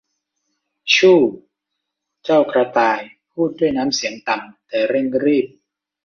[0.93, 1.21] ชู่ว
[2.23, 2.99] เจ้ากระต่าย
[3.31, 5.45] พูดด้วยน้ำเสียงต่ำแต่เร่งรีบ